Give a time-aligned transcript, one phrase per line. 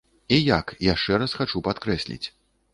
[0.37, 2.23] І як, яшчэ раз хачу падкрэсліць.